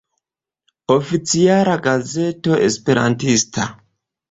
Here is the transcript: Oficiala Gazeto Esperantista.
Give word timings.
Oficiala 0.95 1.77
Gazeto 1.89 2.59
Esperantista. 2.71 3.71